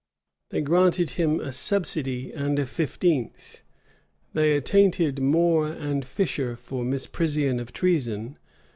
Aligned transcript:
They 0.49 0.61
granted 0.61 1.11
him 1.11 1.39
a 1.39 1.51
subsidy 1.51 2.31
and 2.31 2.57
a 2.57 2.65
fifteenth. 2.65 3.61
They 4.33 4.57
attainted 4.57 5.19
More 5.21 5.67
and 5.67 6.03
Fisher 6.03 6.55
for 6.55 6.83
misprision 6.83 7.59
of 7.59 7.71
treason. 7.71 8.39